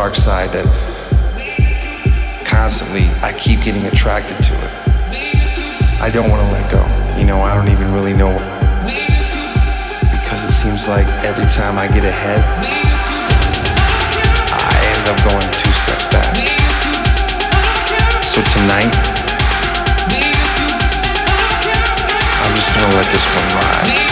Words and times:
Dark 0.00 0.16
side 0.16 0.48
that 0.48 0.64
constantly 2.46 3.04
I 3.20 3.34
keep 3.36 3.60
getting 3.60 3.84
attracted 3.84 4.42
to 4.48 4.54
it. 4.56 4.72
I 6.00 6.08
don't 6.08 6.30
want 6.30 6.40
to 6.40 6.48
let 6.56 6.70
go. 6.72 6.80
You 7.20 7.26
know, 7.26 7.42
I 7.42 7.52
don't 7.54 7.68
even 7.68 7.92
really 7.92 8.14
know 8.14 8.32
because 10.08 10.40
it 10.42 10.52
seems 10.56 10.88
like 10.88 11.04
every 11.20 11.44
time 11.52 11.76
I 11.76 11.84
get 11.86 12.08
ahead, 12.08 12.40
I 14.56 14.72
end 14.88 15.04
up 15.04 15.20
going 15.20 15.48
two 15.60 15.72
steps 15.84 16.08
back. 16.08 16.32
So 18.24 18.40
tonight, 18.56 18.96
I'm 22.40 22.56
just 22.56 22.72
gonna 22.72 22.96
let 22.96 23.04
this 23.12 23.26
one 23.36 23.48
ride. 23.52 24.09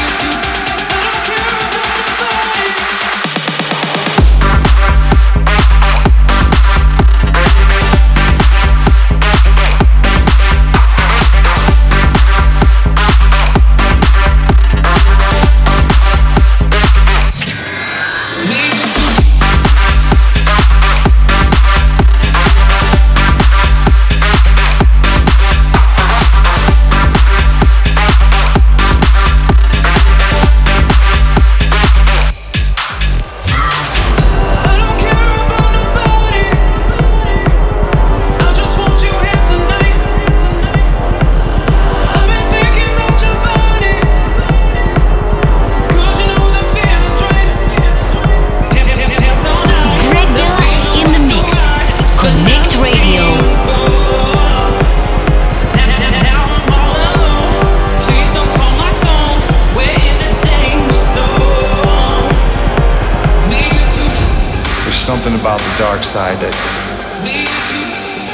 About 65.35 65.61
the 65.61 65.75
dark 65.77 66.01
side 66.07 66.39
that 66.41 66.55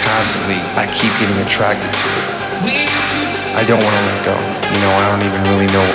constantly 0.04 0.60
I 0.78 0.86
keep 0.92 1.10
getting 1.18 1.34
attracted 1.42 1.90
to 1.90 2.06
it. 2.06 2.26
I 3.58 3.64
don't 3.66 3.82
want 3.82 3.94
to 3.94 4.02
let 4.04 4.20
go. 4.22 4.36
You 4.36 4.78
know, 4.84 4.92
I 4.92 5.06
don't 5.10 5.24
even 5.26 5.42
really 5.50 5.70
know. 5.74 5.88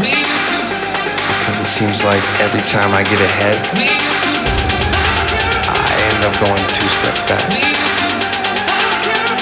Because 0.00 1.60
it 1.60 1.68
seems 1.68 2.04
like 2.04 2.22
every 2.40 2.62
time 2.64 2.94
I 2.94 3.02
get 3.04 3.20
ahead, 3.20 3.58
I 5.66 5.92
end 6.14 6.20
up 6.24 6.34
going 6.40 6.62
two 6.72 6.88
steps 6.88 7.20
back. 7.26 7.42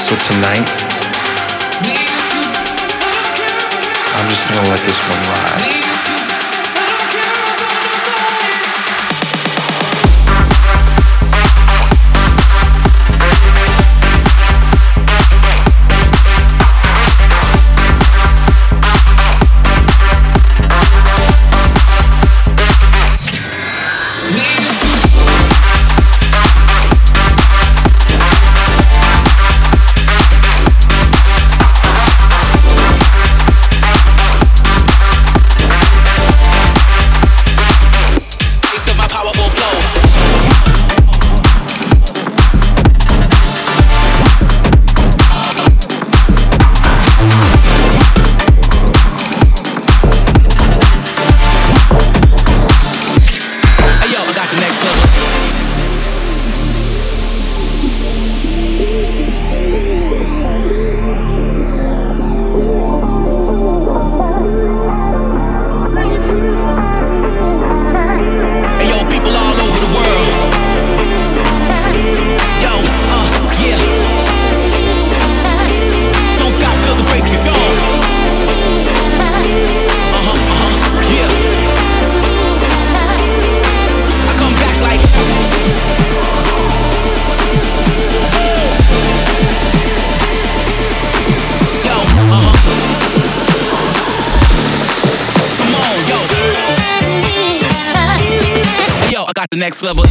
So 0.01 0.17
tonight, 0.19 0.67
I'm 4.19 4.27
just 4.31 4.49
gonna 4.49 4.69
let 4.73 4.81
this 4.83 4.99
one 5.05 5.23
ride. 5.31 5.74
Next 99.57 99.83
level. 99.83 100.05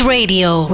Radio. 0.00 0.68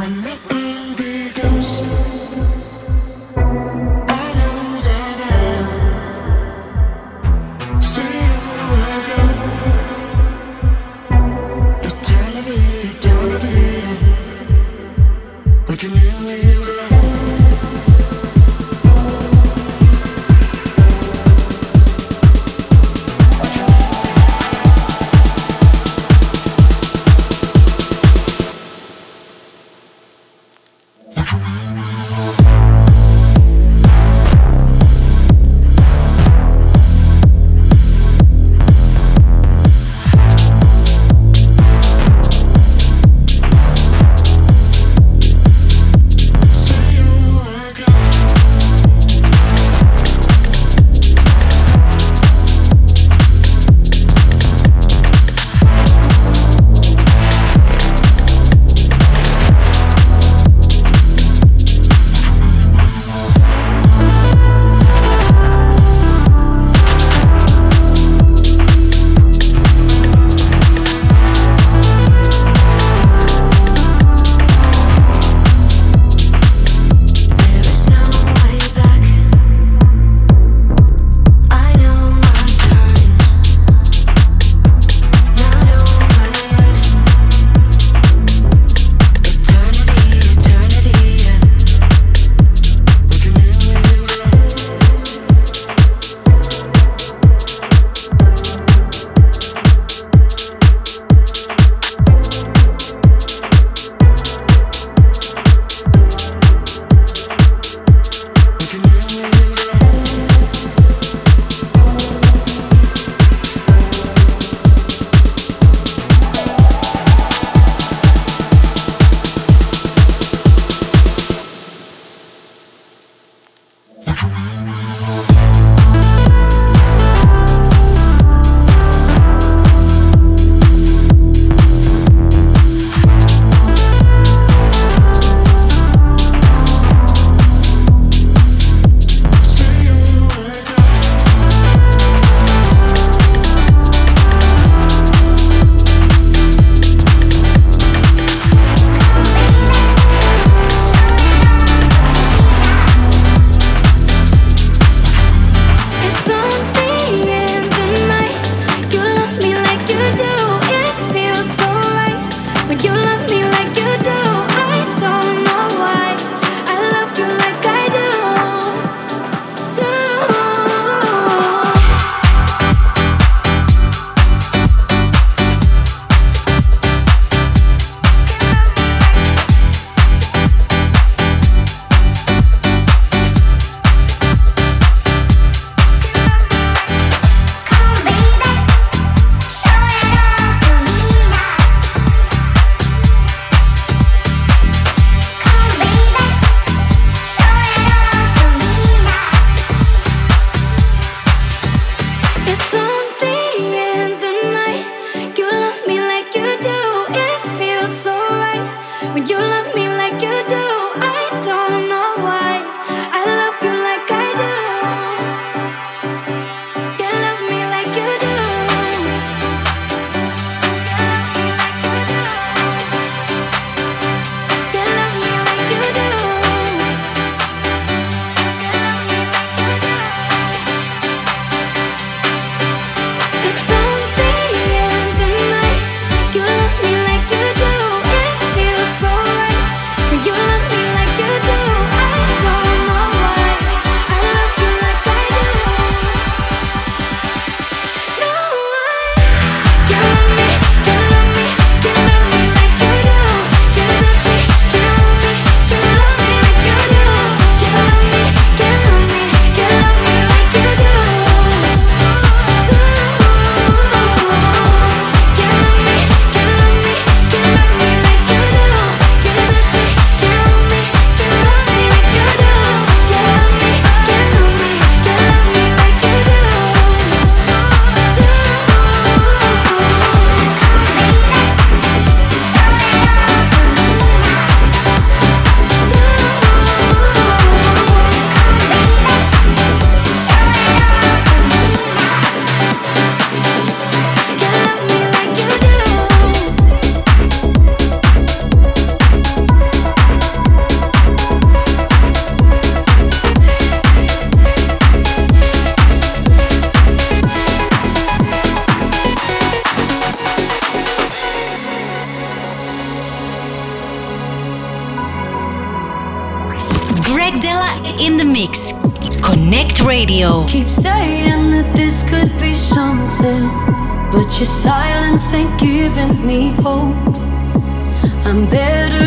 I'm 328.34 328.50
better 328.50 329.03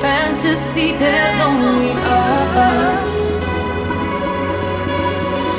fantasy, 0.00 0.92
there's 0.92 1.40
only 1.40 1.92
us. 1.92 3.38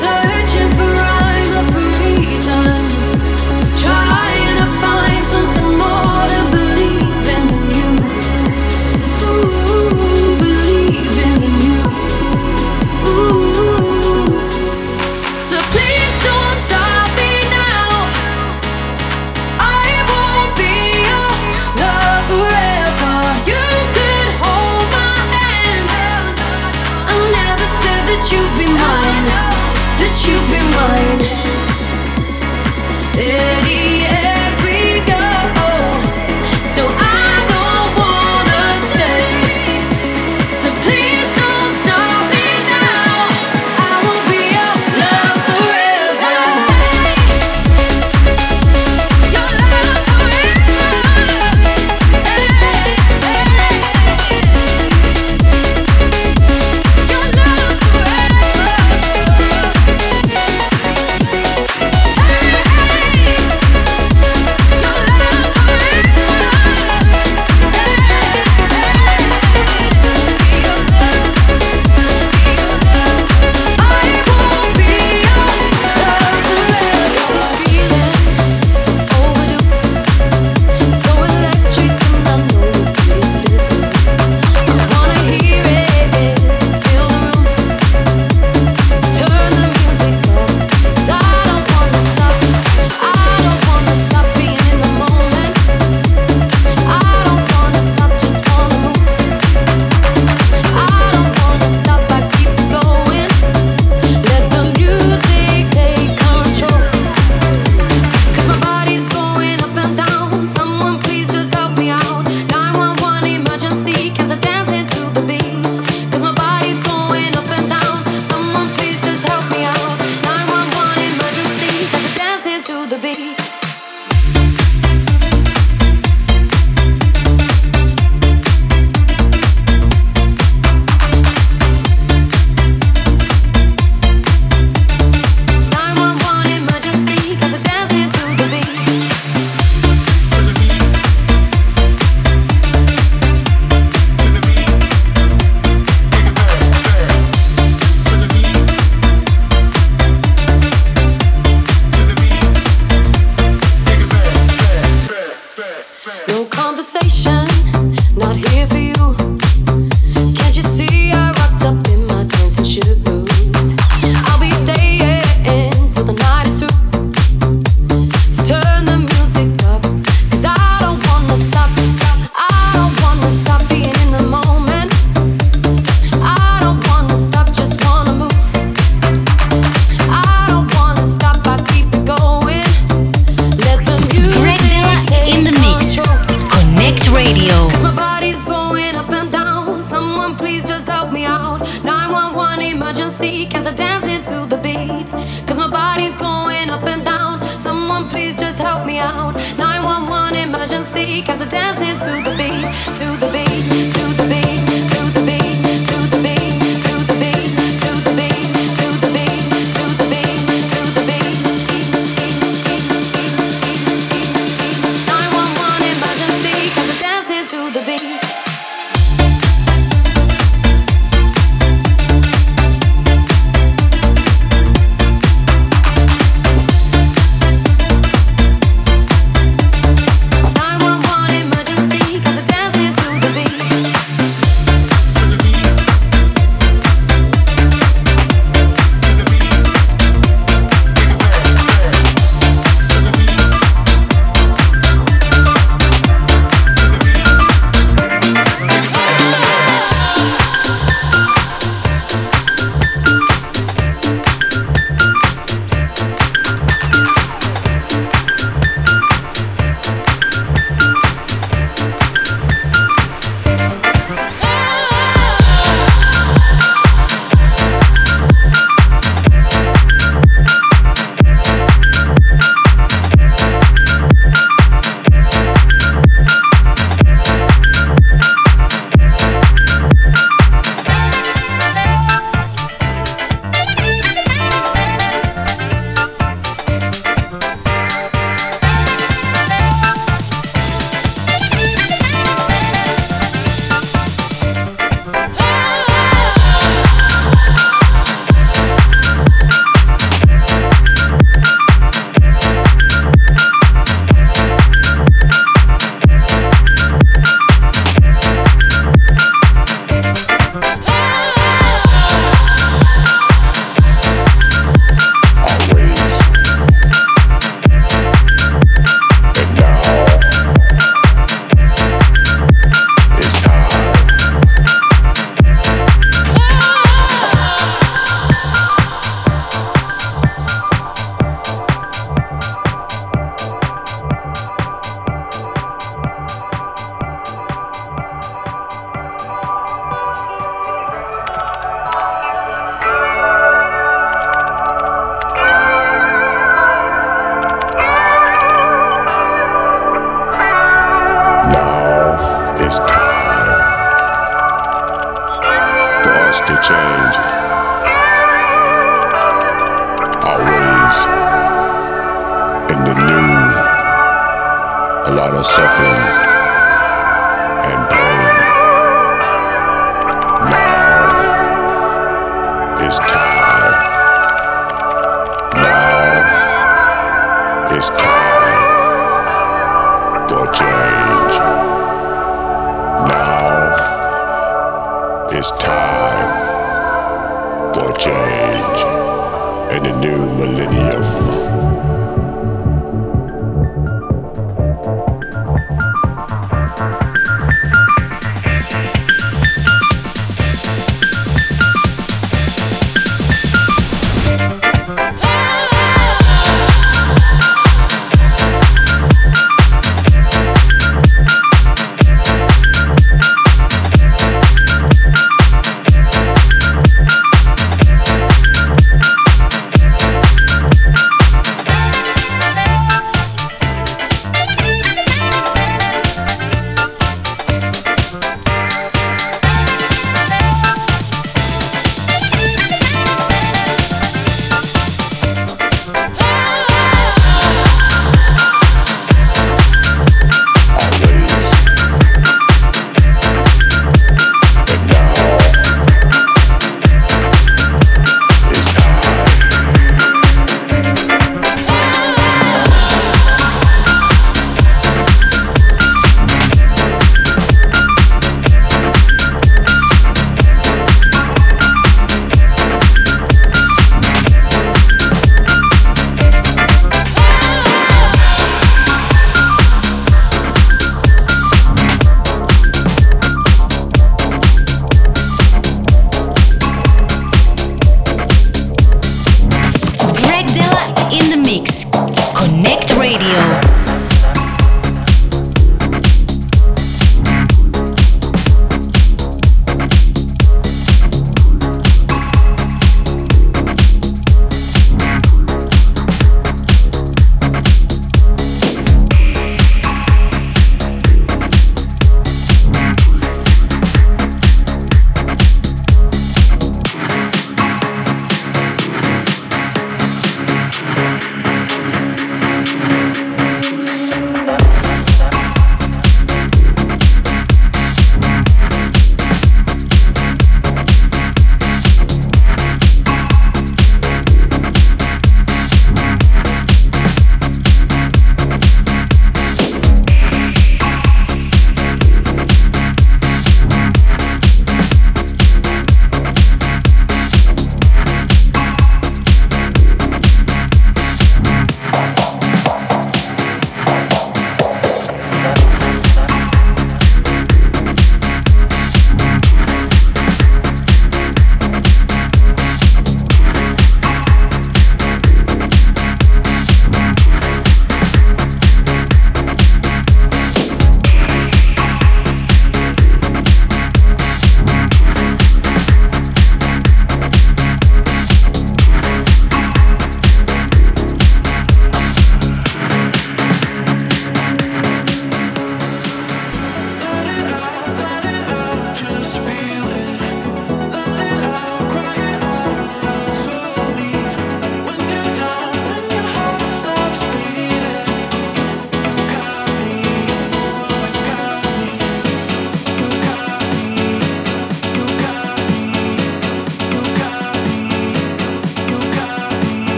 Searching 0.00 0.70
for 0.76 1.11
that 30.12 30.26
you'd 30.28 30.46
be 30.50 30.60
mine. 30.76 31.71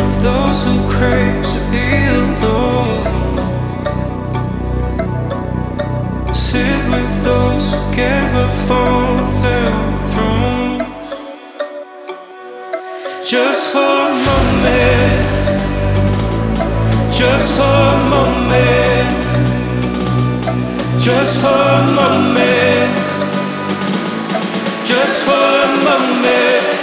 of 0.00 0.22
those 0.22 0.64
who 0.64 0.74
crave 0.90 1.42
to 1.52 1.58
be 1.70 1.86
alone. 2.20 3.04
Sit 6.34 6.78
with 6.90 7.24
those 7.24 7.74
who 7.74 7.80
give 7.94 8.34
up 8.44 8.54
for 8.68 9.20
their 9.42 9.72
thrones. 10.10 11.08
Just 13.28 13.72
for 13.72 13.80
a 13.80 14.14
moment, 14.28 15.26
just 17.12 17.48
for 17.56 17.78
a 17.94 18.00
moment, 18.14 19.08
just 21.00 21.40
for 21.40 21.62
a 21.78 21.82
moment, 22.00 22.92
just 24.84 25.16
for 25.26 25.46
a 25.62 25.74
moment. 25.84 26.73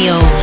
Radio. 0.00 0.39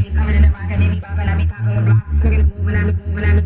Kami 0.00 0.30
na 0.32 0.40
naman, 0.48 0.62
kanini 0.64 0.96
baba 0.96 1.22
namin, 1.28 1.46
tapang 1.50 1.74
magla. 1.76 1.94
Naginamuha 2.24 2.70
namin, 2.72 2.94
buha 3.04 3.20
namin, 3.20 3.44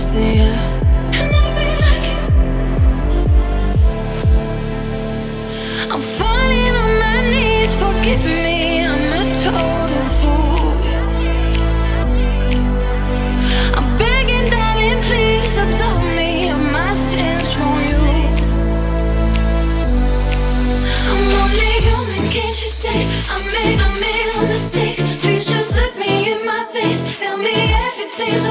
see 0.00 0.36
you. 0.36 0.52
I'm 5.92 6.00
falling 6.00 6.74
on 6.82 6.90
my 7.04 7.18
knees, 7.30 7.72
forgive 7.74 8.24
me, 8.24 8.82
I'm 8.82 9.12
a 9.20 9.24
total 9.44 10.02
fool. 10.18 10.78
I'm 13.76 13.88
begging, 13.98 14.48
darling, 14.50 15.02
please 15.02 15.58
absolve 15.58 16.06
me 16.16 16.48
of 16.48 16.60
my 16.72 16.92
sins, 16.92 17.52
for 17.52 17.76
you? 17.90 18.00
I'm 21.10 21.24
only 21.42 21.72
human, 21.86 22.24
can't 22.32 22.58
you 22.62 22.70
say 22.82 22.98
I 23.28 23.36
made, 23.52 23.78
I 23.80 24.00
made 24.00 24.28
a 24.34 24.48
mistake? 24.48 24.96
Please 25.20 25.44
just 25.44 25.76
look 25.76 25.94
me 25.98 26.32
in 26.32 26.46
my 26.46 26.64
face, 26.72 27.20
tell 27.20 27.36
me 27.36 27.52
everything's 27.52 28.46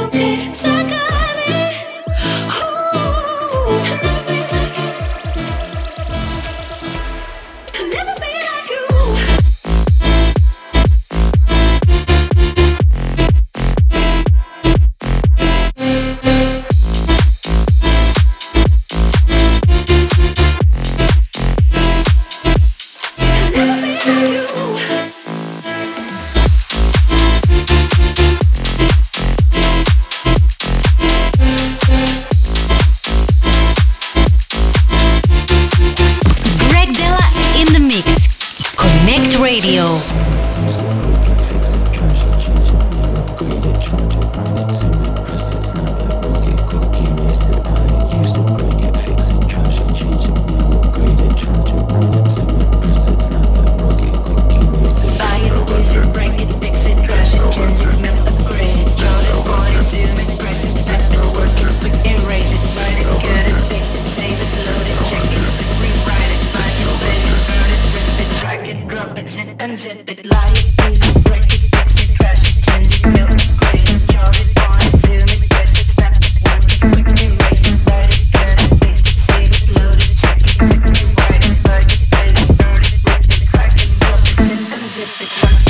it, 85.02 85.68